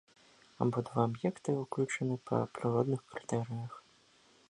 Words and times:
Абодва 0.65 1.01
аб'екты 1.09 1.51
ўключаны 1.59 2.15
па 2.31 2.37
прыродных 2.57 3.01
крытэрыях. 3.13 3.73